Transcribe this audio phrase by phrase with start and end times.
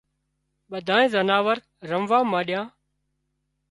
[0.69, 1.57] ٻڌانئي زناور
[1.89, 2.61] رموا مانڏيا